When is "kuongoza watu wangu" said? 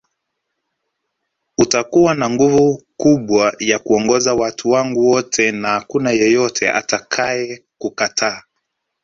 3.79-5.09